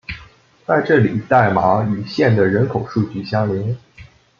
[0.65, 3.77] 在这里代码与县的人口数据相连。